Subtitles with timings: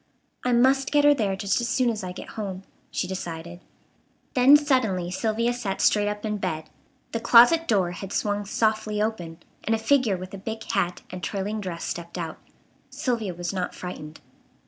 [0.43, 3.59] "I must get her there just as soon as I get home," she decided.
[4.33, 6.71] Then suddenly Sylvia sat straight up in bed.
[7.11, 11.21] The closet door had swung softly open, and a figure with a big hat and
[11.23, 12.39] trailing dress stepped out.
[12.89, 14.21] Sylvia was not frightened.